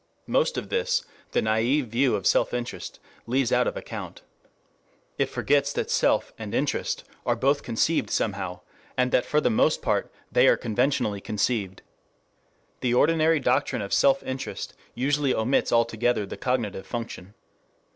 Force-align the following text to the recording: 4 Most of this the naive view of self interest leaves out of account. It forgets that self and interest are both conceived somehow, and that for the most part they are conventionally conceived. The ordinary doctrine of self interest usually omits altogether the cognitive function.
4 0.25 0.31
Most 0.33 0.57
of 0.57 0.69
this 0.69 1.05
the 1.31 1.43
naive 1.43 1.85
view 1.85 2.15
of 2.15 2.25
self 2.25 2.55
interest 2.55 2.99
leaves 3.27 3.51
out 3.51 3.67
of 3.67 3.77
account. 3.77 4.23
It 5.19 5.27
forgets 5.27 5.71
that 5.73 5.91
self 5.91 6.33
and 6.39 6.55
interest 6.55 7.03
are 7.23 7.35
both 7.35 7.61
conceived 7.61 8.09
somehow, 8.09 8.61
and 8.97 9.11
that 9.11 9.27
for 9.27 9.39
the 9.39 9.51
most 9.51 9.83
part 9.83 10.11
they 10.31 10.47
are 10.47 10.57
conventionally 10.57 11.21
conceived. 11.21 11.83
The 12.79 12.95
ordinary 12.95 13.39
doctrine 13.39 13.83
of 13.83 13.93
self 13.93 14.23
interest 14.23 14.73
usually 14.95 15.35
omits 15.35 15.71
altogether 15.71 16.25
the 16.25 16.35
cognitive 16.35 16.87
function. 16.87 17.35